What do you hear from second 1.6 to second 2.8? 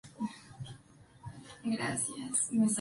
Sin embargo, logró sobrevivir.